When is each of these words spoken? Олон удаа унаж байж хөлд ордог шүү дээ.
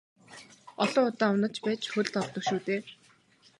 Олон 0.83 1.05
удаа 1.11 1.29
унаж 1.35 1.55
байж 1.65 1.81
хөлд 1.93 2.13
ордог 2.21 2.43
шүү 2.47 2.59
дээ. 2.67 2.81